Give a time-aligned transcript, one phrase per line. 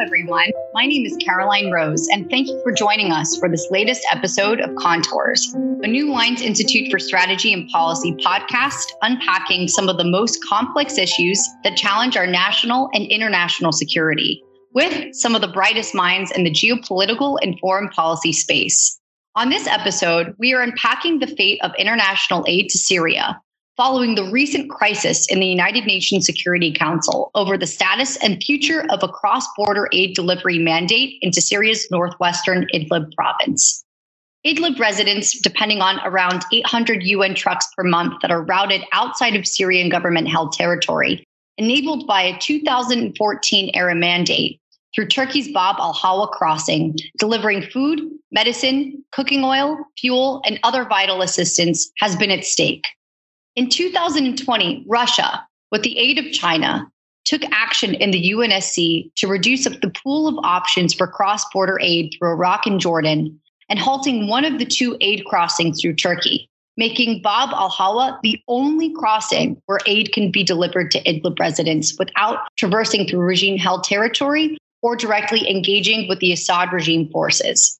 [0.00, 0.50] everyone.
[0.74, 4.60] My name is Caroline Rose, and thank you for joining us for this latest episode
[4.60, 10.04] of Contours, a New Lines Institute for Strategy and Policy podcast unpacking some of the
[10.04, 14.40] most complex issues that challenge our national and international security,
[14.72, 19.00] with some of the brightest minds in the geopolitical and foreign policy space.
[19.34, 23.40] On this episode, we are unpacking the fate of international aid to Syria,
[23.78, 28.84] following the recent crisis in the United Nations Security Council over the status and future
[28.90, 33.84] of a cross border aid delivery mandate into Syria's northwestern Idlib province.
[34.44, 39.46] Idlib residents, depending on around 800 UN trucks per month that are routed outside of
[39.46, 41.22] Syrian government held territory,
[41.56, 44.60] enabled by a 2014 era mandate
[44.92, 48.00] through Turkey's Bab al Hawa crossing, delivering food,
[48.32, 52.84] medicine, cooking oil, fuel, and other vital assistance, has been at stake.
[53.58, 56.88] In 2020, Russia, with the aid of China,
[57.24, 62.14] took action in the UNSC to reduce the pool of options for cross border aid
[62.14, 67.20] through Iraq and Jordan and halting one of the two aid crossings through Turkey, making
[67.20, 72.46] Bab al Hawa the only crossing where aid can be delivered to Idlib residents without
[72.56, 77.76] traversing through regime held territory or directly engaging with the Assad regime forces.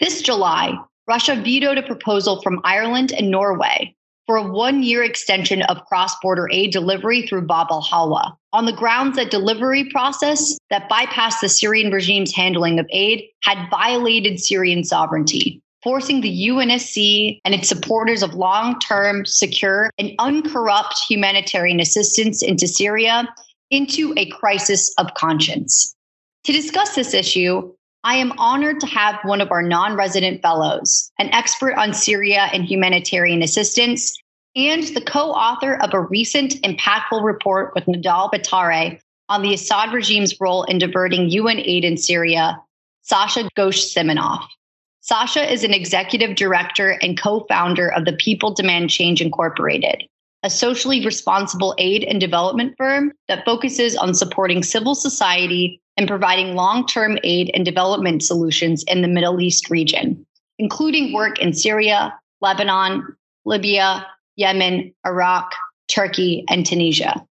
[0.00, 0.72] This July,
[1.06, 3.94] Russia vetoed a proposal from Ireland and Norway
[4.28, 8.66] for a one year extension of cross border aid delivery through Bab al Hawa on
[8.66, 14.38] the grounds that delivery process that bypassed the Syrian regime's handling of aid had violated
[14.38, 21.80] Syrian sovereignty, forcing the UNSC and its supporters of long term, secure, and uncorrupt humanitarian
[21.80, 23.26] assistance into Syria
[23.70, 25.94] into a crisis of conscience.
[26.44, 27.72] To discuss this issue,
[28.08, 32.48] I am honored to have one of our non resident fellows, an expert on Syria
[32.54, 34.16] and humanitarian assistance,
[34.56, 39.92] and the co author of a recent impactful report with Nadal Batare on the Assad
[39.92, 42.58] regime's role in diverting UN aid in Syria,
[43.02, 44.46] Sasha Ghosh Siminoff.
[45.02, 50.04] Sasha is an executive director and co founder of the People Demand Change Incorporated,
[50.42, 56.54] a socially responsible aid and development firm that focuses on supporting civil society and providing
[56.54, 60.24] long term aid and development solutions in the Middle East region,
[60.58, 64.06] including work in Syria, Lebanon, Libya,
[64.36, 65.52] Yemen, Iraq,
[65.88, 67.24] Turkey, and Tunisia.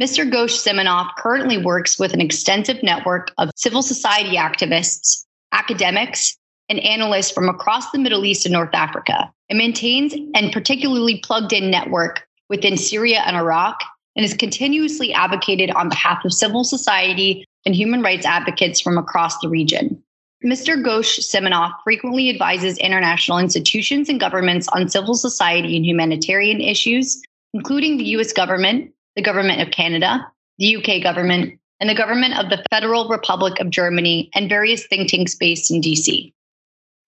[0.00, 0.28] Mr.
[0.28, 6.36] Ghosh Siminoff currently works with an extensive network of civil society activists, academics,
[6.68, 11.52] and analysts from across the Middle East and North Africa, and maintains an particularly plugged
[11.52, 13.80] in network within Syria and Iraq,
[14.16, 19.38] and has continuously advocated on behalf of civil society and human rights advocates from across
[19.40, 20.02] the region.
[20.44, 20.82] Mr.
[20.82, 27.22] Ghosh Siminoff frequently advises international institutions and governments on civil society and humanitarian issues,
[27.54, 32.50] including the US government, the government of Canada, the UK government, and the government of
[32.50, 36.32] the Federal Republic of Germany and various think tanks based in DC.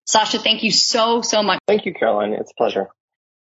[0.05, 1.59] Sasha, thank you so, so much.
[1.67, 2.33] Thank you, Caroline.
[2.33, 2.87] It's a pleasure.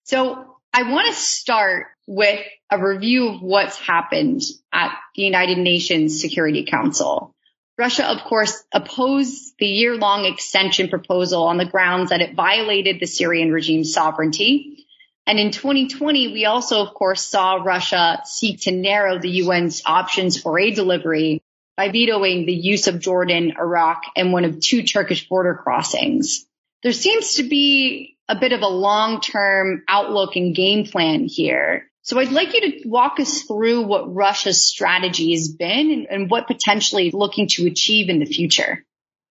[0.04, 2.40] So I want to start with
[2.70, 4.40] a review of what's happened
[4.72, 7.34] at the United Nations Security Council.
[7.76, 13.00] Russia, of course, opposed the year long extension proposal on the grounds that it violated
[13.00, 14.86] the Syrian regime's sovereignty.
[15.26, 20.40] And in 2020, we also, of course, saw Russia seek to narrow the UN's options
[20.40, 21.42] for aid delivery
[21.76, 26.46] by vetoing the use of Jordan, Iraq, and one of two Turkish border crossings.
[26.82, 31.90] There seems to be a bit of a long-term outlook and game plan here.
[32.02, 36.30] So I'd like you to walk us through what Russia's strategy has been and, and
[36.30, 38.84] what potentially looking to achieve in the future.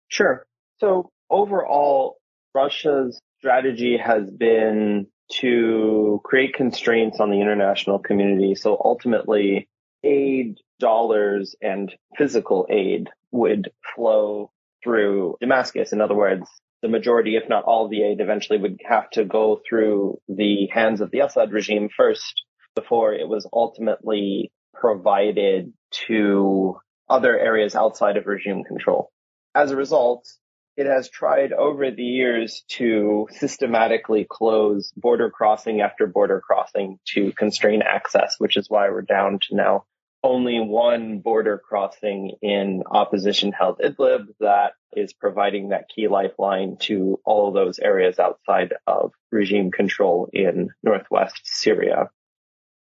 [0.08, 0.46] Sure.
[0.78, 2.16] So overall,
[2.54, 5.06] Russia's strategy has been
[5.40, 8.54] to create constraints on the international community.
[8.54, 9.68] So ultimately,
[10.02, 14.50] aid dollars and physical aid would flow
[14.82, 15.92] through Damascus.
[15.92, 16.48] In other words,
[16.82, 20.66] the majority, if not all of the aid eventually would have to go through the
[20.72, 22.44] hands of the Assad regime first
[22.74, 26.76] before it was ultimately provided to
[27.08, 29.10] other areas outside of regime control.
[29.54, 30.28] As a result,
[30.76, 37.32] it has tried over the years to systematically close border crossing after border crossing to
[37.32, 39.84] constrain access, which is why we're down to now
[40.26, 47.20] only one border crossing in opposition held Idlib that is providing that key lifeline to
[47.24, 52.10] all of those areas outside of regime control in northwest Syria.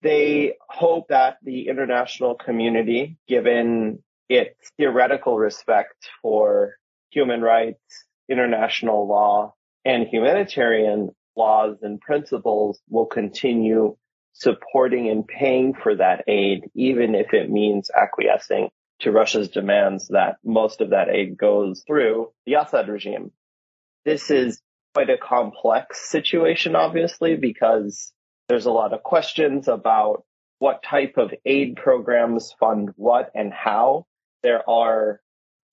[0.03, 6.75] They hope that the international community, given its theoretical respect for
[7.11, 9.55] human rights, international law,
[9.85, 13.97] and humanitarian laws and principles, will continue
[14.33, 20.37] supporting and paying for that aid, even if it means acquiescing to Russia's demands that
[20.45, 23.33] most of that aid goes through the Assad regime.
[24.05, 24.61] This is
[24.95, 28.13] quite a complex situation, obviously, because
[28.49, 30.25] there's a lot of questions about
[30.59, 34.07] what type of aid programs fund what and how.
[34.43, 35.21] There are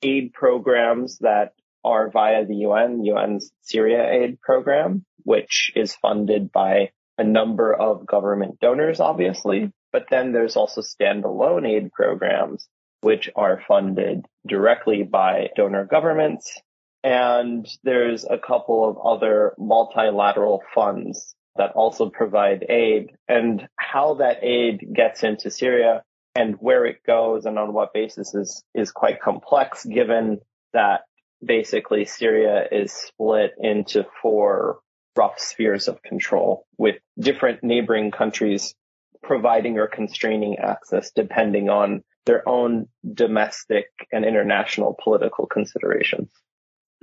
[0.01, 6.91] aid programs that are via the UN, UN's Syria aid program, which is funded by
[7.17, 9.71] a number of government donors, obviously.
[9.91, 12.67] But then there's also standalone aid programs,
[13.01, 16.59] which are funded directly by donor governments.
[17.03, 24.43] And there's a couple of other multilateral funds that also provide aid and how that
[24.43, 26.03] aid gets into Syria
[26.35, 30.39] and where it goes and on what basis is, is quite complex given
[30.73, 31.01] that
[31.43, 34.79] basically Syria is split into four
[35.17, 38.75] rough spheres of control with different neighboring countries
[39.23, 46.29] providing or constraining access depending on their own domestic and international political considerations.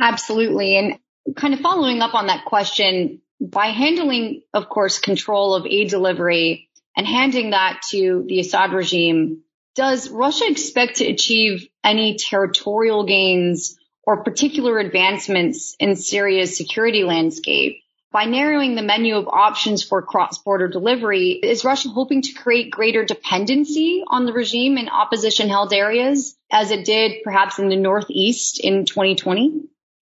[0.01, 0.77] Absolutely.
[0.77, 0.99] And
[1.37, 6.69] kind of following up on that question, by handling, of course, control of aid delivery
[6.97, 9.43] and handing that to the Assad regime,
[9.75, 17.84] does Russia expect to achieve any territorial gains or particular advancements in Syria's security landscape?
[18.15, 23.05] By narrowing the menu of options for cross-border delivery, is Russia hoping to create greater
[23.05, 28.85] dependency on the regime in opposition-held areas, as it did perhaps in the Northeast in
[28.85, 29.63] 2020?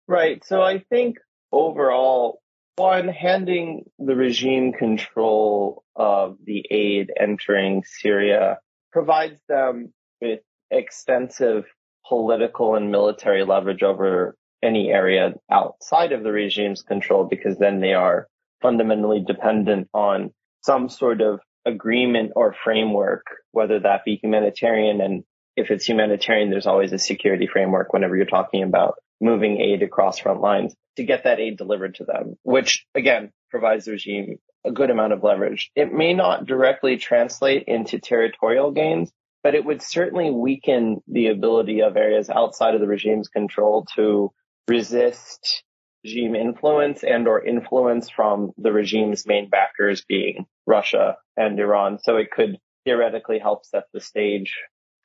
[0.08, 0.42] Right.
[0.46, 1.18] So I think
[1.52, 2.40] overall,
[2.78, 8.60] one, handing the regime control of the aid entering Syria
[8.94, 10.40] provides them with
[10.72, 11.66] extensive
[12.08, 17.94] political and military leverage over any area outside of the regime's control because then they
[17.94, 18.28] are
[18.62, 20.32] fundamentally dependent on
[20.62, 25.02] some sort of agreement or framework, whether that be humanitarian.
[25.02, 25.24] And
[25.56, 30.20] if it's humanitarian, there's always a security framework whenever you're talking about moving aid across
[30.20, 34.72] front lines to get that aid delivered to them, which again provides the regime a
[34.72, 35.72] good amount of leverage.
[35.76, 39.12] It may not directly translate into territorial gains,
[39.44, 44.32] but it would certainly weaken the ability of areas outside of the regime's control to
[44.68, 45.64] resist
[46.04, 52.00] regime influence and or influence from the regime's main backers being Russia and Iran.
[52.00, 54.56] So it could theoretically help set the stage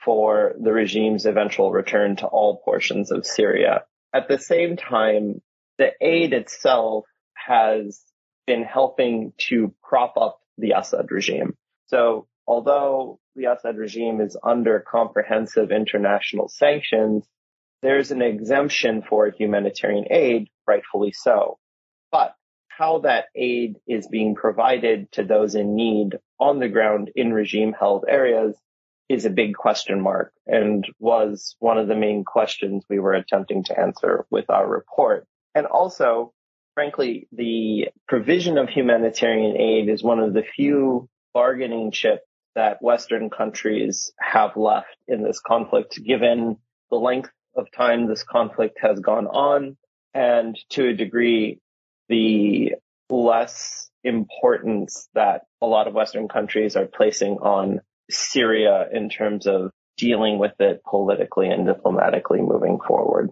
[0.04, 3.84] for the regime's eventual return to all portions of Syria.
[4.14, 5.40] At the same time,
[5.78, 7.04] the aid itself
[7.34, 8.00] has
[8.46, 11.56] been helping to prop up the Assad regime.
[11.86, 17.24] So although the Assad regime is under comprehensive international sanctions,
[17.82, 21.58] there's an exemption for humanitarian aid, rightfully so.
[22.10, 22.34] But
[22.68, 27.74] how that aid is being provided to those in need on the ground in regime
[27.78, 28.56] held areas
[29.08, 33.64] is a big question mark and was one of the main questions we were attempting
[33.64, 35.26] to answer with our report.
[35.54, 36.32] And also,
[36.74, 42.22] frankly, the provision of humanitarian aid is one of the few bargaining chips
[42.54, 46.56] that Western countries have left in this conflict, given
[46.90, 49.76] the length of time this conflict has gone on
[50.14, 51.58] and to a degree,
[52.08, 52.74] the
[53.10, 59.70] less importance that a lot of Western countries are placing on Syria in terms of
[59.96, 63.30] dealing with it politically and diplomatically moving forward.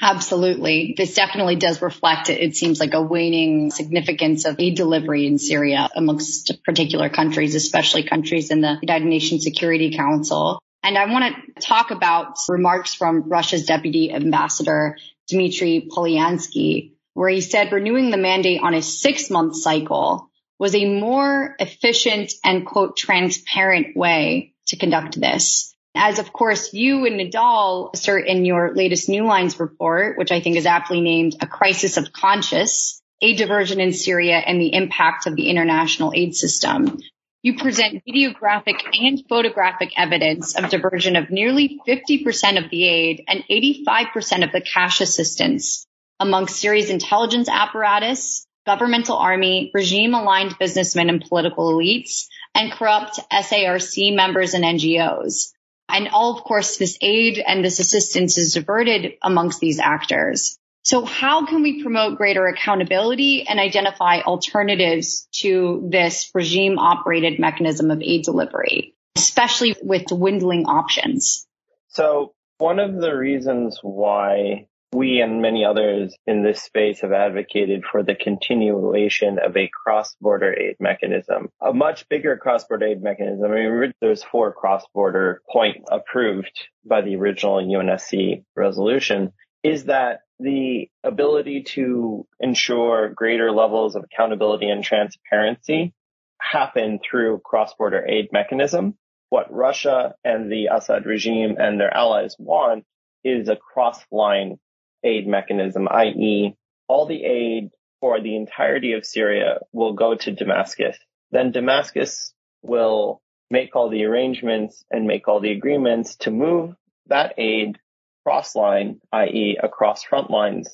[0.00, 0.94] Absolutely.
[0.96, 5.88] This definitely does reflect, it seems like a waning significance of aid delivery in Syria
[5.94, 10.60] amongst particular countries, especially countries in the United Nations Security Council.
[10.82, 14.96] And I want to talk about remarks from Russia's deputy ambassador,
[15.28, 21.00] Dmitry Polyansky, where he said renewing the mandate on a six month cycle was a
[21.00, 25.74] more efficient and quote transparent way to conduct this.
[25.94, 30.40] As of course you and Nadal assert in your latest New Lines report, which I
[30.40, 35.26] think is aptly named a crisis of conscience, aid diversion in Syria and the impact
[35.26, 36.98] of the international aid system.
[37.42, 43.42] You present videographic and photographic evidence of diversion of nearly 50% of the aid and
[43.50, 45.84] 85% of the cash assistance
[46.20, 54.14] among Syria's intelligence apparatus, governmental army, regime aligned businessmen and political elites, and corrupt SARC
[54.14, 55.52] members and NGOs.
[55.88, 60.60] And all, of course, this aid and this assistance is diverted amongst these actors.
[60.82, 67.90] So how can we promote greater accountability and identify alternatives to this regime operated mechanism
[67.90, 71.46] of aid delivery, especially with dwindling options?
[71.88, 77.84] So one of the reasons why we and many others in this space have advocated
[77.90, 83.50] for the continuation of a cross-border aid mechanism, a much bigger cross-border aid mechanism.
[83.50, 90.88] I mean, there's four cross-border points approved by the original UNSC resolution is that the
[91.04, 95.94] ability to ensure greater levels of accountability and transparency
[96.40, 98.96] happen through cross-border aid mechanism.
[99.30, 102.84] What Russia and the Assad regime and their allies want
[103.24, 104.58] is a cross-line
[105.04, 106.56] aid mechanism, i.e.
[106.88, 107.70] all the aid
[108.00, 110.98] for the entirety of Syria will go to Damascus.
[111.30, 116.74] Then Damascus will make all the arrangements and make all the agreements to move
[117.06, 117.78] that aid
[118.24, 119.58] cross line, i.e.
[119.62, 120.68] across front lines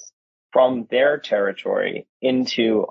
[0.53, 2.87] from their territory into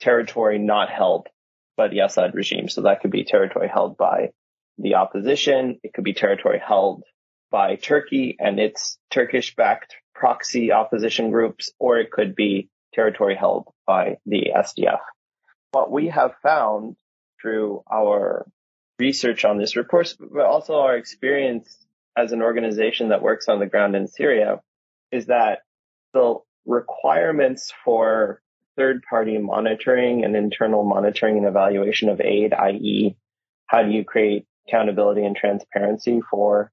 [0.00, 1.28] territory not held
[1.76, 2.68] by the Assad regime.
[2.68, 4.30] So that could be territory held by
[4.78, 5.78] the opposition.
[5.82, 7.02] It could be territory held
[7.50, 13.68] by Turkey and its Turkish backed proxy opposition groups, or it could be territory held
[13.86, 14.98] by the SDF.
[15.72, 16.96] What we have found
[17.40, 18.46] through our
[18.98, 21.76] research on this report, but also our experience
[22.18, 24.60] as an organization that works on the ground in Syria,
[25.12, 25.60] is that
[26.12, 28.42] the requirements for
[28.76, 33.16] third party monitoring and internal monitoring and evaluation of aid, i.e.,
[33.66, 36.72] how do you create accountability and transparency for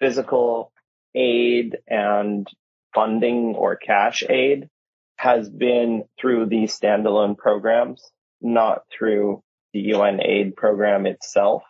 [0.00, 0.72] physical
[1.14, 2.46] aid and
[2.94, 4.68] funding or cash aid
[5.16, 8.02] has been through these standalone programs,
[8.40, 9.42] not through
[9.72, 11.62] the UN aid program itself.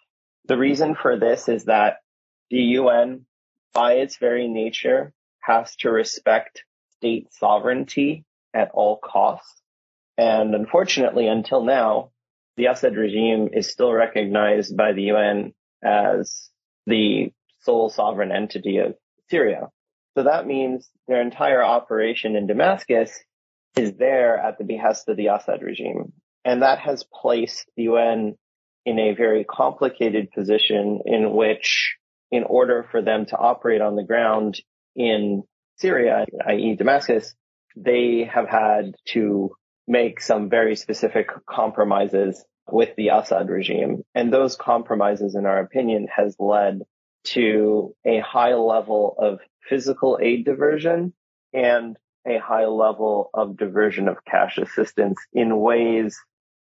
[0.46, 1.96] The reason for this is that
[2.50, 3.26] the UN,
[3.74, 6.64] by its very nature, has to respect
[6.96, 8.24] state sovereignty
[8.54, 9.60] at all costs.
[10.16, 12.10] And unfortunately, until now,
[12.56, 16.50] the Assad regime is still recognized by the UN as
[16.86, 18.94] the sole sovereign entity of
[19.30, 19.68] Syria.
[20.16, 23.16] So that means their entire operation in Damascus
[23.76, 26.12] is there at the behest of the Assad regime.
[26.44, 28.36] And that has placed the UN
[28.84, 31.96] in a very complicated position in which,
[32.30, 34.60] in order for them to operate on the ground
[34.94, 35.42] in
[35.76, 36.74] Syria, i.e.
[36.76, 37.34] Damascus,
[37.76, 39.52] they have had to
[39.86, 44.02] make some very specific compromises with the Assad regime.
[44.14, 46.82] And those compromises, in our opinion, has led
[47.24, 51.12] to a high level of physical aid diversion
[51.52, 56.18] and a high level of diversion of cash assistance in ways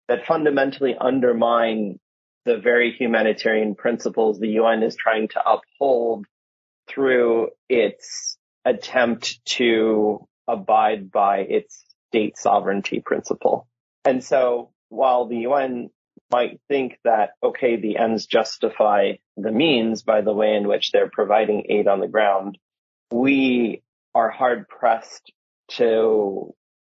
[0.08, 2.00] that fundamentally undermine
[2.46, 6.26] the very humanitarian principles the UN is trying to uphold
[6.88, 13.68] through its attempt to abide by its state sovereignty principle.
[14.06, 15.90] And so while the UN
[16.32, 21.10] might think that, okay, the ends justify the means by the way in which they're
[21.10, 22.58] providing aid on the ground,
[23.12, 23.82] we
[24.14, 25.32] are hard pressed
[25.70, 26.54] to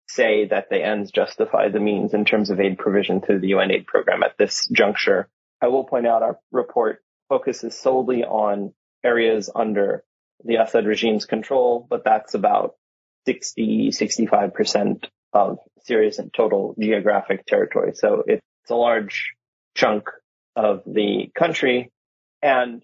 [0.09, 3.71] say that the ends justify the means in terms of aid provision through the UN
[3.71, 5.29] aid program at this juncture.
[5.61, 8.73] I will point out our report focuses solely on
[9.05, 10.05] areas under
[10.45, 12.75] the Assad regime's control, but that's about
[13.27, 17.93] 60, 65% of Syria's total geographic territory.
[17.95, 19.33] So it's a large
[19.75, 20.09] chunk
[20.55, 21.93] of the country.
[22.43, 22.83] And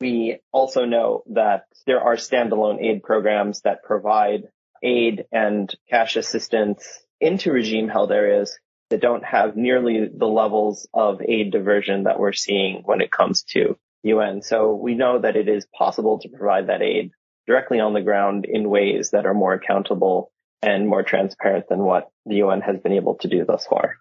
[0.00, 4.48] we also know that there are standalone aid programs that provide
[4.82, 8.58] aid and cash assistance into regime held areas
[8.92, 13.42] that don't have nearly the levels of aid diversion that we're seeing when it comes
[13.42, 14.42] to UN.
[14.42, 17.10] So we know that it is possible to provide that aid
[17.46, 20.30] directly on the ground in ways that are more accountable
[20.60, 23.96] and more transparent than what the UN has been able to do thus far.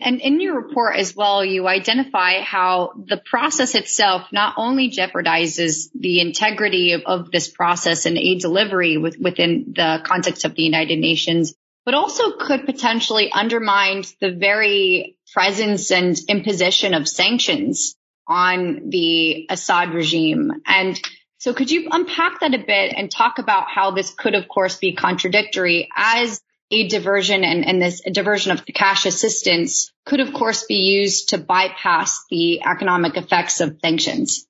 [0.00, 5.88] And in your report as well, you identify how the process itself not only jeopardizes
[5.92, 10.62] the integrity of, of this process and aid delivery with, within the context of the
[10.62, 11.54] United Nations,
[11.88, 19.94] but also could potentially undermine the very presence and imposition of sanctions on the Assad
[19.94, 20.52] regime.
[20.66, 21.00] And
[21.38, 24.76] so could you unpack that a bit and talk about how this could, of course,
[24.76, 30.66] be contradictory as aid diversion and, and this diversion of cash assistance could, of course,
[30.66, 34.46] be used to bypass the economic effects of sanctions.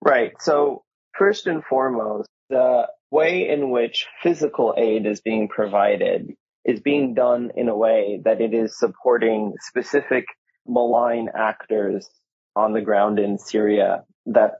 [0.00, 0.30] Right.
[0.38, 0.84] So
[1.18, 6.36] first and foremost, the way in which physical aid is being provided
[6.68, 10.26] is being done in a way that it is supporting specific
[10.66, 12.06] malign actors
[12.54, 14.58] on the ground in Syria that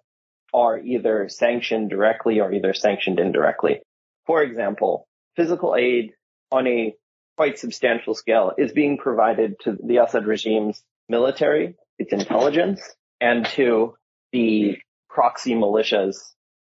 [0.54, 3.80] are either sanctioned directly or either sanctioned indirectly.
[4.26, 6.12] For example, physical aid
[6.50, 6.94] on a
[7.36, 12.80] quite substantial scale is being provided to the Assad regime's military, its intelligence,
[13.20, 13.94] and to
[14.32, 14.78] the
[15.10, 16.16] proxy militias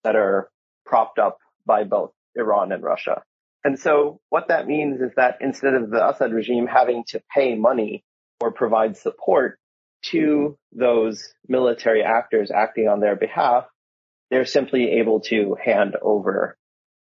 [0.05, 0.49] that are
[0.87, 3.23] propped up by both Iran and Russia.
[3.65, 7.55] And so what that means is that instead of the Assad regime having to pay
[7.55, 8.05] money
[8.41, 9.59] or provide support
[10.07, 13.67] to those military actors acting on their behalf,
[14.31, 16.57] they're simply able to hand over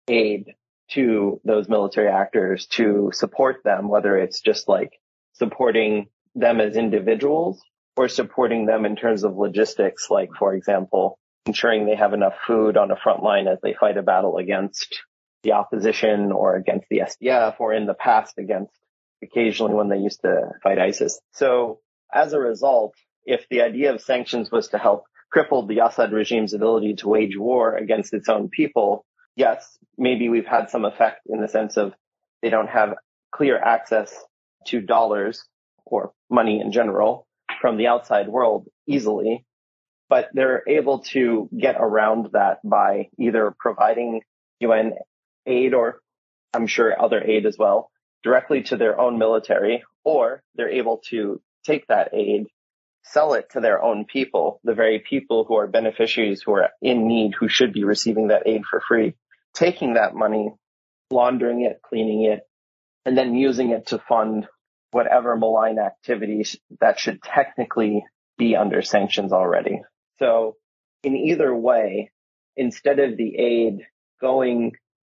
[0.08, 0.54] aid
[0.92, 4.92] to those military actors to support them, whether it's just like
[5.34, 7.62] supporting them as individuals
[7.96, 12.78] or supporting them in terms of logistics, like, for example, ensuring they have enough food
[12.78, 15.02] on the front line as they fight a battle against
[15.44, 18.74] the opposition or against the SDF or in the past against
[19.22, 21.20] occasionally when they used to fight ISIS.
[21.32, 21.80] So
[22.14, 22.94] as a result,
[23.26, 27.38] if the idea of sanctions was to help cripple the Assad regime's ability to wage
[27.38, 31.94] war against its own people, yes, maybe we've had some effect in the sense of
[32.42, 32.96] they don't have
[33.32, 34.14] clear access
[34.68, 35.44] to dollars
[35.86, 37.28] or money in general
[37.62, 39.46] from the outside world easily,
[40.10, 44.22] but they're able to get around that by either providing
[44.60, 44.94] UN
[45.46, 46.02] aid or
[46.54, 47.90] I'm sure other aid as well
[48.24, 52.48] directly to their own military, or they're able to take that aid,
[53.04, 57.08] sell it to their own people, the very people who are beneficiaries who are in
[57.08, 59.14] need, who should be receiving that aid for free,
[59.54, 60.54] taking that money,
[61.12, 62.42] laundering it, cleaning it,
[63.06, 64.48] and then using it to fund
[64.92, 68.06] whatever malign activities that should technically
[68.38, 69.82] be under sanctions already.
[70.20, 70.56] So
[71.04, 72.12] in either way,
[72.56, 73.80] instead of the aid
[74.22, 74.74] going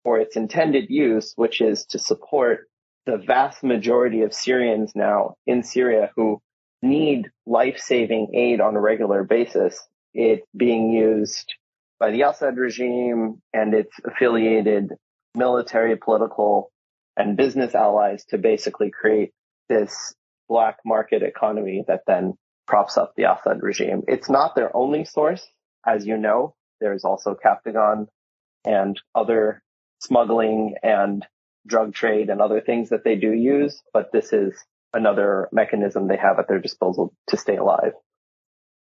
[0.08, 2.66] for its intended use, which is to support
[3.04, 6.40] the vast majority of Syrians now in Syria who
[6.80, 9.78] need life-saving aid on a regular basis,
[10.14, 11.52] it's being used
[12.00, 14.94] by the Assad regime and its affiliated
[15.34, 16.70] military, political,
[17.14, 19.32] and business allies to basically create
[19.68, 20.14] this
[20.48, 22.32] black market economy that then
[22.66, 24.04] props up the Assad regime.
[24.08, 25.46] It's not their only source.
[25.86, 28.06] As you know, there's also Captagon
[28.64, 29.62] and other
[30.00, 31.24] smuggling and
[31.66, 34.54] drug trade and other things that they do use, but this is
[34.92, 37.92] another mechanism they have at their disposal to stay alive.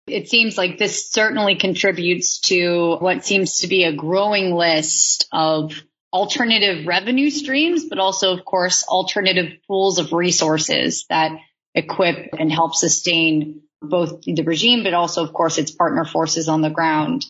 [0.06, 5.72] It seems like this certainly contributes to what seems to be a growing list of
[6.12, 11.32] alternative revenue streams, but also, of course, alternative pools of resources that
[11.74, 16.62] equip and help sustain both the regime, but also, of course, its partner forces on
[16.62, 17.26] the ground.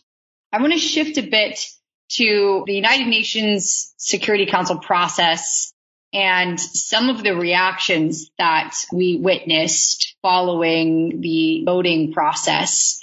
[0.53, 1.59] I want to shift a bit
[2.09, 5.73] to the United Nations Security Council process
[6.13, 13.01] and some of the reactions that we witnessed following the voting process.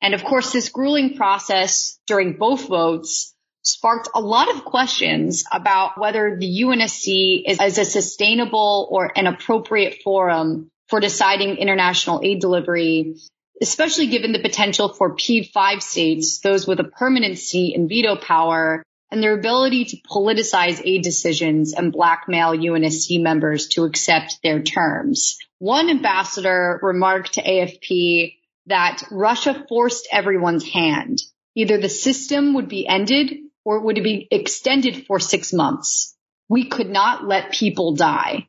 [0.00, 5.98] And of course, this grueling process during both votes sparked a lot of questions about
[5.98, 12.40] whether the UNSC is, is a sustainable or an appropriate forum for deciding international aid
[12.40, 13.16] delivery
[13.62, 18.82] especially given the potential for P5 states, those with a permanent seat and veto power,
[19.10, 25.38] and their ability to politicize aid decisions and blackmail UNSC members to accept their terms.
[25.58, 28.34] One ambassador remarked to AFP
[28.66, 31.22] that Russia forced everyone's hand.
[31.54, 36.14] Either the system would be ended or it would be extended for six months.
[36.48, 38.48] We could not let people die.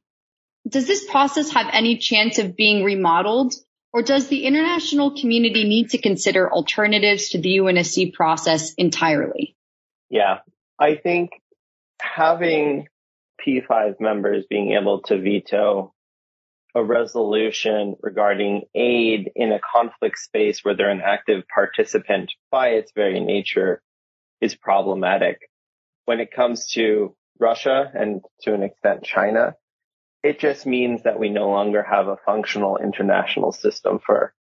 [0.67, 3.53] Does this process have any chance of being remodeled
[3.93, 9.55] or does the international community need to consider alternatives to the UNSC process entirely?
[10.09, 10.39] Yeah,
[10.79, 11.31] I think
[12.01, 12.87] having
[13.45, 15.93] P5 members being able to veto
[16.75, 22.91] a resolution regarding aid in a conflict space where they're an active participant by its
[22.95, 23.81] very nature
[24.41, 25.39] is problematic.
[26.05, 29.55] When it comes to Russia and to an extent China,
[30.27, 34.33] it just means that we no longer have a functional international system for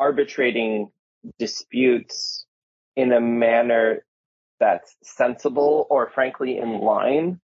[0.00, 0.90] arbitrating
[1.38, 2.44] disputes
[2.96, 4.04] in a manner
[4.58, 7.40] that's sensible or frankly in line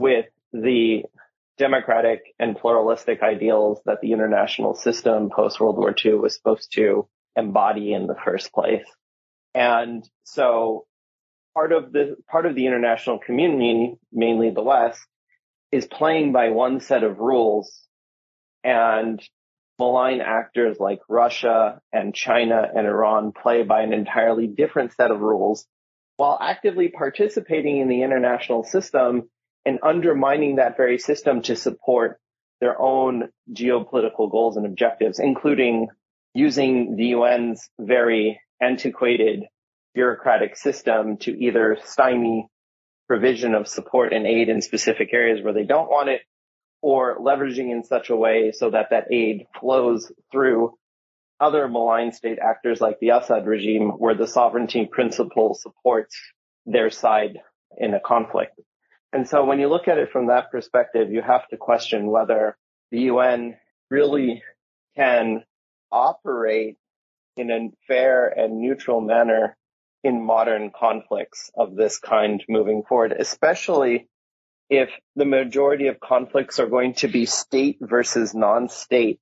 [0.00, 1.04] with the
[1.58, 7.06] democratic and pluralistic ideals that the international system post World War II was supposed to
[7.36, 8.84] embody in the first place.
[9.54, 10.86] And so
[11.54, 15.06] part of the, part of the international community, mainly the West,
[15.72, 17.72] is playing by one set of rules
[18.62, 19.20] and
[19.78, 25.20] malign actors like Russia and China and Iran play by an entirely different set of
[25.20, 25.66] rules
[26.18, 29.28] while actively participating in the international system
[29.64, 32.20] and undermining that very system to support
[32.60, 35.88] their own geopolitical goals and objectives, including
[36.34, 39.44] using the UN's very antiquated
[39.94, 42.46] bureaucratic system to either stymie
[43.12, 46.22] provision of support and aid in specific areas where they don't want it
[46.80, 50.72] or leveraging in such a way so that that aid flows through
[51.38, 56.16] other malign state actors like the Assad regime where the sovereignty principle supports
[56.64, 57.36] their side
[57.76, 58.58] in a conflict.
[59.12, 62.56] And so when you look at it from that perspective, you have to question whether
[62.90, 63.58] the UN
[63.90, 64.42] really
[64.96, 65.44] can
[65.90, 66.78] operate
[67.36, 69.54] in a fair and neutral manner
[70.04, 74.08] in modern conflicts of this kind moving forward, especially
[74.68, 79.20] if the majority of conflicts are going to be state versus non-state.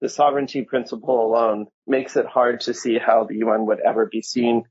[0.00, 4.22] The sovereignty principle alone makes it hard to see how the UN would ever be
[4.22, 4.64] seen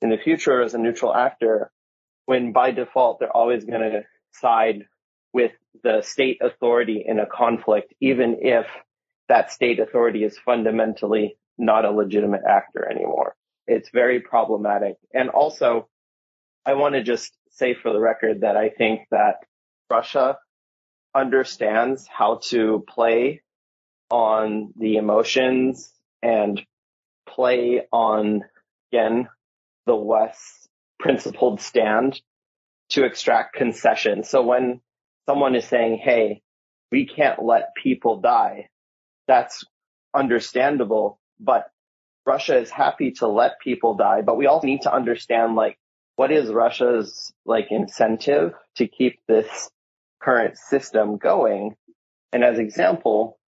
[0.00, 1.70] in the future as a neutral actor
[2.26, 4.84] when by default they're always going to side
[5.32, 8.66] with the state authority in a conflict, even if
[9.28, 13.34] that state authority is fundamentally not a legitimate actor anymore.
[13.66, 14.96] It's very problematic.
[15.12, 15.88] And also,
[16.66, 19.36] I want to just say for the record that I think that
[19.90, 20.38] Russia
[21.14, 23.42] understands how to play
[24.10, 26.60] on the emotions and
[27.28, 28.42] play on,
[28.92, 29.28] again,
[29.86, 32.20] the West's principled stand
[32.90, 34.28] to extract concessions.
[34.28, 34.80] So when
[35.26, 36.42] someone is saying, Hey,
[36.90, 38.68] we can't let people die,
[39.26, 39.64] that's
[40.14, 41.66] understandable, but
[42.26, 45.78] Russia is happy to let people die, but we also need to understand like
[46.16, 49.70] what is Russia's like incentive to keep this
[50.22, 51.76] current system going.
[52.32, 53.38] And as example,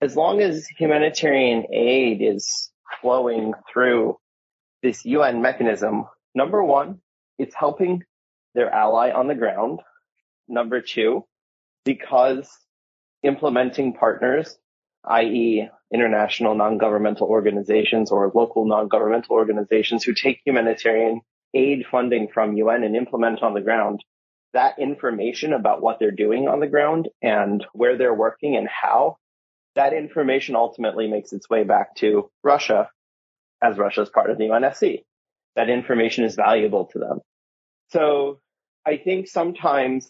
[0.00, 4.18] as long as humanitarian aid is flowing through
[4.82, 7.00] this UN mechanism, number one,
[7.38, 8.02] it's helping
[8.54, 9.80] their ally on the ground.
[10.46, 11.24] Number two,
[11.84, 12.48] because
[13.22, 14.56] implementing partners,
[15.04, 15.68] i.e.
[15.94, 21.20] international non-governmental organizations or local non-governmental organizations who take humanitarian
[21.54, 24.04] aid funding from UN and implement on the ground,
[24.52, 29.16] that information about what they're doing on the ground and where they're working and how,
[29.76, 32.90] that information ultimately makes its way back to Russia
[33.62, 35.04] as Russia is part of the UNSC.
[35.56, 37.20] That information is valuable to them.
[37.90, 38.40] So
[38.84, 40.08] I think sometimes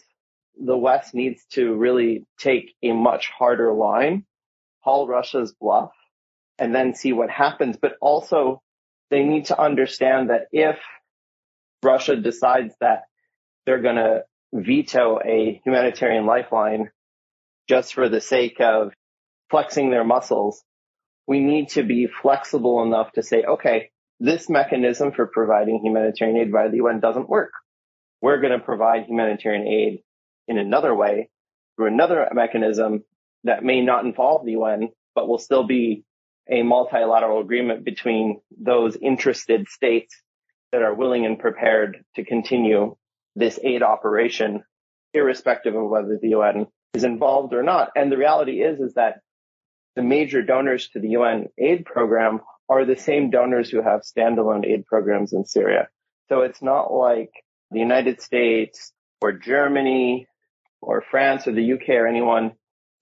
[0.59, 4.25] the West needs to really take a much harder line,
[4.85, 5.91] call Russia's bluff,
[6.59, 7.75] and then see what happens.
[7.75, 8.61] But also
[9.09, 10.77] they need to understand that if
[11.83, 13.03] Russia decides that
[13.65, 16.91] they're going to veto a humanitarian lifeline
[17.67, 18.93] just for the sake of
[19.49, 20.63] flexing their muscles,
[21.27, 26.51] we need to be flexible enough to say, okay, this mechanism for providing humanitarian aid
[26.51, 27.51] by the UN doesn't work.
[28.21, 30.03] We're going to provide humanitarian aid
[30.47, 31.29] in another way
[31.75, 33.03] through another mechanism
[33.45, 36.03] that may not involve the UN, but will still be
[36.49, 40.21] a multilateral agreement between those interested states
[40.71, 42.95] that are willing and prepared to continue
[43.35, 44.63] this aid operation,
[45.13, 47.91] irrespective of whether the UN is involved or not.
[47.95, 49.21] And the reality is, is that
[49.95, 54.65] the major donors to the UN aid program are the same donors who have standalone
[54.65, 55.87] aid programs in Syria.
[56.29, 57.31] So it's not like
[57.71, 60.27] the United States or Germany
[60.81, 62.53] or France or the UK or anyone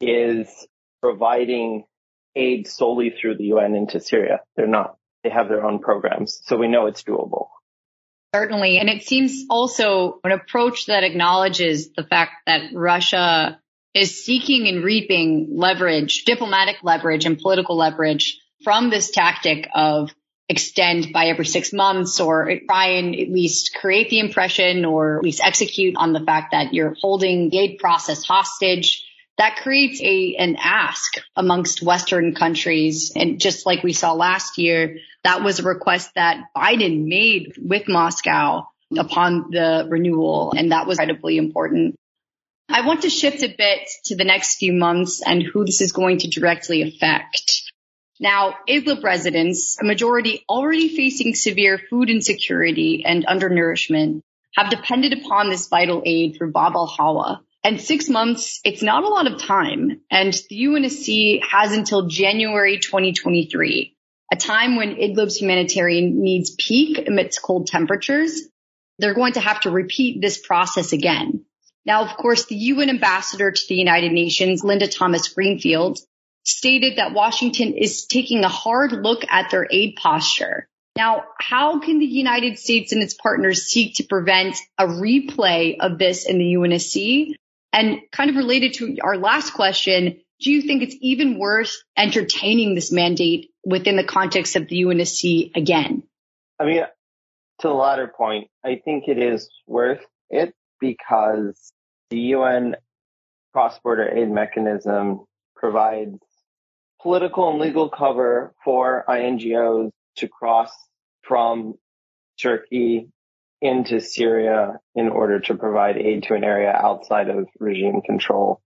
[0.10, 0.68] is
[1.02, 1.86] providing
[2.36, 4.42] aid solely through the UN into Syria.
[4.56, 4.98] They're not.
[5.24, 6.42] They have their own programs.
[6.46, 7.48] So we know it's doable.
[8.36, 8.80] Certainly.
[8.80, 13.60] And it seems also an approach that acknowledges the fact that Russia
[13.94, 20.10] is seeking and reaping leverage, diplomatic leverage and political leverage from this tactic of
[20.50, 25.24] extend by every six months or try and at least create the impression or at
[25.24, 29.06] least execute on the fact that you're holding the aid process hostage.
[29.38, 33.14] That creates a, an ask amongst Western countries.
[33.16, 37.88] And just like we saw last year, that was a request that Biden made with
[37.88, 40.54] Moscow upon the renewal.
[40.56, 41.96] And that was incredibly important.
[42.70, 45.92] I want to shift a bit to the next few months and who this is
[45.92, 47.72] going to directly affect.
[48.20, 54.22] Now, Idlib residents, a majority already facing severe food insecurity and undernourishment,
[54.56, 57.42] have depended upon this vital aid through Bab al Hawa.
[57.64, 60.02] And six months, it's not a lot of time.
[60.12, 63.96] And the UNSC has until January 2023,
[64.32, 68.42] a time when Idlib's humanitarian needs peak amidst cold temperatures.
[69.00, 71.46] They're going to have to repeat this process again.
[71.86, 76.00] Now, of course, the UN ambassador to the United Nations, Linda Thomas Greenfield,
[76.46, 80.68] stated that Washington is taking a hard look at their aid posture.
[80.96, 85.98] Now, how can the United States and its partners seek to prevent a replay of
[85.98, 87.34] this in the UNSC?
[87.74, 92.76] And kind of related to our last question, do you think it's even worth entertaining
[92.76, 96.04] this mandate within the context of the UNSC again?
[96.60, 96.84] I mean,
[97.62, 101.74] to the latter point, I think it is worth it because
[102.10, 102.76] the UN
[103.54, 106.20] cross-border aid mechanism provides
[107.02, 110.72] political and legal cover for INGOs to cross
[111.22, 111.76] from
[112.40, 113.10] Turkey
[113.64, 118.62] into Syria in order to provide aid to an area outside of regime control.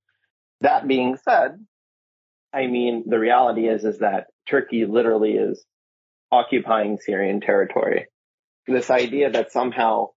[0.61, 1.63] That being said,
[2.51, 5.63] I mean, the reality is, is that Turkey literally is
[6.31, 8.07] occupying Syrian territory.
[8.65, 10.07] This idea that somehow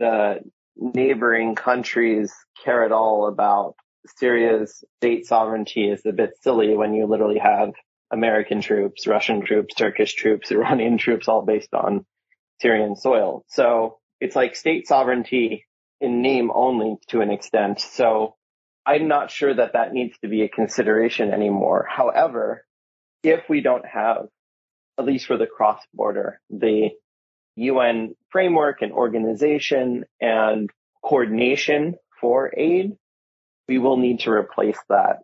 [0.00, 0.38] the
[0.74, 2.32] neighboring countries
[2.64, 3.74] care at all about
[4.16, 7.72] Syria's state sovereignty is a bit silly when you literally have
[8.10, 12.06] American troops, Russian troops, Turkish troops, Iranian troops, all based on
[12.62, 13.44] Syrian soil.
[13.48, 15.66] So it's like state sovereignty
[16.00, 17.80] in name only to an extent.
[17.80, 18.34] So
[18.86, 21.86] I'm not sure that that needs to be a consideration anymore.
[21.88, 22.64] However,
[23.22, 24.26] if we don't have,
[24.98, 26.90] at least for the cross border, the
[27.56, 30.70] UN framework and organization and
[31.02, 32.96] coordination for aid,
[33.68, 35.20] we will need to replace that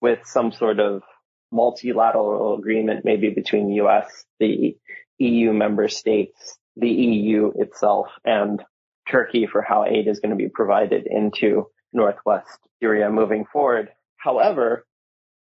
[0.00, 1.02] with some sort of
[1.52, 4.76] multilateral agreement, maybe between the US, the
[5.18, 8.62] EU member states, the EU itself, and
[9.08, 13.90] Turkey for how aid is going to be provided into Northwest Syria moving forward.
[14.16, 14.84] However,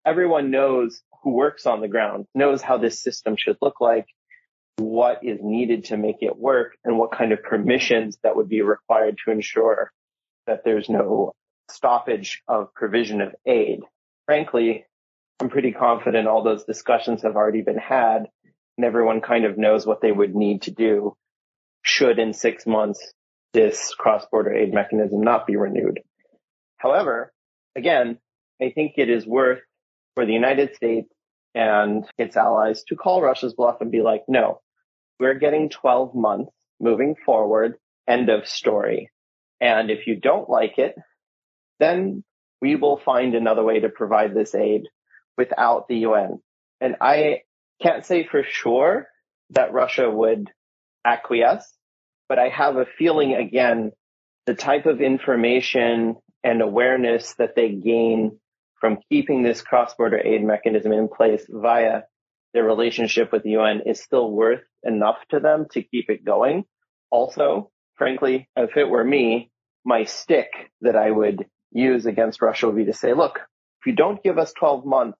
[0.05, 4.05] everyone knows who works on the ground, knows how this system should look like,
[4.77, 8.61] what is needed to make it work, and what kind of permissions that would be
[8.61, 9.91] required to ensure
[10.47, 11.33] that there's no
[11.69, 13.81] stoppage of provision of aid.
[14.27, 14.85] Frankly,
[15.41, 18.27] I'm pretty confident all those discussions have already been had
[18.77, 21.15] and everyone kind of knows what they would need to do
[21.85, 23.13] should in six months
[23.53, 26.01] this cross-border aid mechanism not be renewed.
[26.77, 27.31] However,
[27.75, 28.17] again,
[28.61, 29.61] I think it is worth
[30.15, 31.09] for the United States
[31.53, 34.61] and its allies to call Russia's bluff and be like, no,
[35.19, 37.75] we're getting 12 months moving forward.
[38.07, 39.11] End of story.
[39.61, 40.95] And if you don't like it,
[41.79, 42.23] then
[42.61, 44.83] we will find another way to provide this aid
[45.37, 46.39] without the UN.
[46.81, 47.41] And I
[47.81, 49.07] can't say for sure
[49.51, 50.49] that Russia would
[51.05, 51.71] acquiesce,
[52.27, 53.91] but I have a feeling again,
[54.45, 58.39] the type of information and awareness that they gain
[58.79, 62.03] from keeping this cross-border aid mechanism in place via
[62.53, 66.65] their relationship with the UN is still worth enough to them to keep it going.
[67.09, 69.51] Also, frankly, if it were me,
[69.83, 70.49] my stick
[70.81, 73.39] that I would use against Russia would be to say, look,
[73.81, 75.19] if you don't give us 12 months,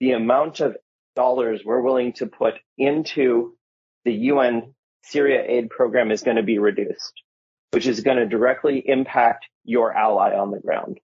[0.00, 0.76] the amount of
[1.16, 3.56] dollars we're willing to put into
[4.04, 7.22] the UN Syria aid program is going to be reduced,
[7.70, 10.98] which is going to directly impact your ally on the ground.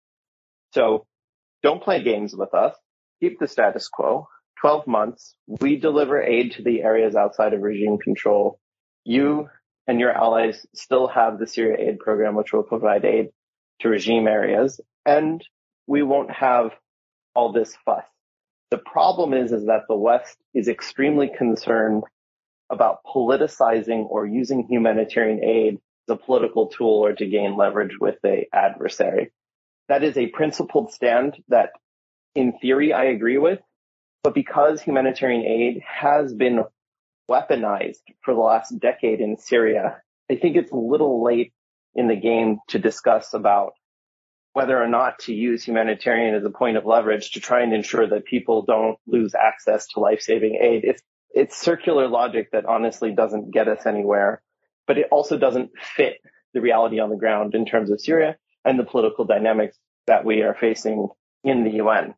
[0.72, 1.07] So
[1.62, 2.74] don't play games with us.
[3.20, 4.28] Keep the status quo.
[4.61, 5.35] 12 months.
[5.46, 8.59] We deliver aid to the areas outside of regime control.
[9.04, 9.48] You
[9.87, 13.28] and your allies still have the Syria aid program, which will provide aid
[13.80, 14.80] to regime areas.
[15.04, 15.42] And
[15.87, 16.70] we won't have
[17.35, 18.04] all this fuss.
[18.70, 22.04] The problem is, is that the West is extremely concerned
[22.70, 28.16] about politicizing or using humanitarian aid as a political tool or to gain leverage with
[28.22, 29.33] the adversary.
[29.88, 31.70] That is a principled stand that
[32.35, 33.61] in theory I agree with,
[34.22, 36.64] but because humanitarian aid has been
[37.31, 41.53] weaponized for the last decade in Syria, I think it's a little late
[41.94, 43.74] in the game to discuss about
[44.55, 48.07] whether or not to use humanitarian as a point of leverage to try and ensure
[48.07, 50.85] that people don't lose access to life-saving aid.
[50.85, 51.03] It's,
[51.35, 54.42] it's circular logic that honestly doesn't get us anywhere,
[54.87, 56.18] but it also doesn't fit
[56.55, 60.42] the reality on the ground in terms of Syria and the political dynamics that we
[60.42, 61.09] are facing
[61.42, 62.14] in the UN.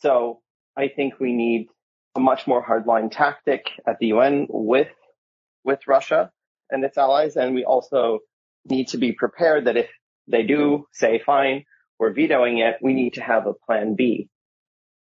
[0.00, 0.40] So
[0.76, 1.68] I think we need
[2.14, 4.88] a much more hardline tactic at the UN with,
[5.64, 6.30] with Russia
[6.70, 7.36] and its allies.
[7.36, 8.20] And we also
[8.68, 9.88] need to be prepared that if
[10.26, 11.64] they do say, fine,
[11.98, 14.28] we're vetoing it, we need to have a plan B.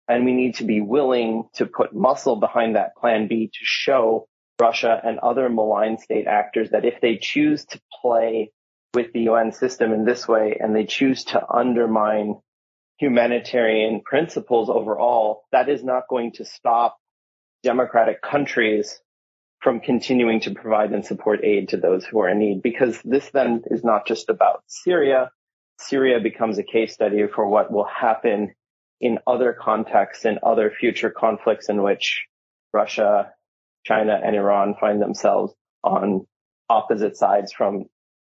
[0.07, 4.27] And we need to be willing to put muscle behind that plan B to show
[4.59, 8.51] Russia and other malign state actors that if they choose to play
[8.93, 12.35] with the UN system in this way and they choose to undermine
[12.97, 16.97] humanitarian principles overall, that is not going to stop
[17.63, 18.99] democratic countries
[19.59, 22.61] from continuing to provide and support aid to those who are in need.
[22.61, 25.31] Because this then is not just about Syria.
[25.79, 28.53] Syria becomes a case study for what will happen
[29.01, 32.25] in other contexts and other future conflicts in which
[32.73, 33.33] Russia,
[33.85, 35.53] China, and Iran find themselves
[35.83, 36.25] on
[36.69, 37.85] opposite sides from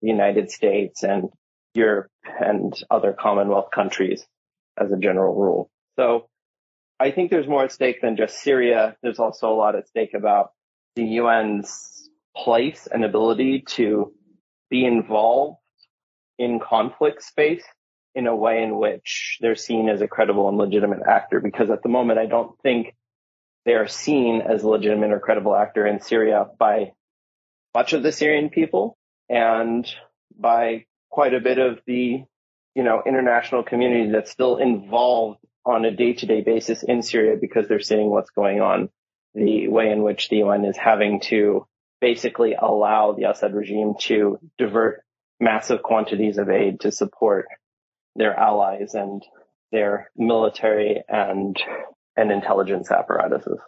[0.02, 1.30] the United States and
[1.74, 4.26] Europe and other Commonwealth countries
[4.80, 5.70] as a general rule.
[5.98, 6.28] So
[7.00, 8.96] I think there's more at stake than just Syria.
[9.02, 10.52] There's also a lot at stake about
[10.96, 14.14] the UN's place and ability to
[14.70, 15.58] be involved
[16.38, 17.64] in conflict space
[18.16, 21.40] in a way in which they're seen as a credible and legitimate actor.
[21.40, 22.96] Because at the moment, I don't think
[23.66, 26.94] they are seen as a legitimate or credible actor in Syria by
[27.76, 28.98] much of the Syrian people.
[29.30, 29.88] and
[30.38, 32.24] by quite a bit of the,
[32.76, 37.38] you know, international community that's still involved on a day to day basis in Syria
[37.40, 38.90] because they're seeing what's going on,
[39.36, 41.68] the way in which the UN is having to
[42.02, 45.04] basically allow the Assad regime to divert
[45.40, 47.48] massive quantities of aid to support
[48.16, 49.24] their allies and
[49.72, 51.58] their military and
[52.18, 53.60] and intelligence apparatuses.